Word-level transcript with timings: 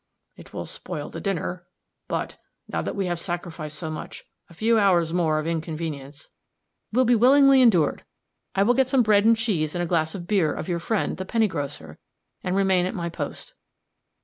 "It 0.35 0.51
will 0.51 0.65
spoil 0.65 1.09
the 1.09 1.21
dinner. 1.21 1.67
But, 2.07 2.37
now 2.67 2.81
that 2.81 2.95
we 2.95 3.05
have 3.05 3.19
sacrificed 3.19 3.77
so 3.77 3.91
much, 3.91 4.23
a 4.49 4.53
few 4.55 4.79
hours 4.79 5.13
more 5.13 5.37
of 5.37 5.45
inconvenience" 5.45 6.31
"Will 6.91 7.05
be 7.05 7.13
willingly 7.13 7.61
endured. 7.61 8.03
I 8.55 8.63
will 8.63 8.73
get 8.73 8.87
some 8.87 9.03
bread 9.03 9.25
and 9.25 9.37
cheese 9.37 9.75
and 9.75 9.83
a 9.83 9.85
glass 9.85 10.15
of 10.15 10.25
beer 10.25 10.53
of 10.55 10.67
your 10.67 10.79
friend, 10.79 11.17
the 11.17 11.25
penny 11.25 11.47
grocer, 11.47 11.99
and 12.43 12.55
remain 12.55 12.87
at 12.87 12.95
my 12.95 13.09
post." 13.09 13.53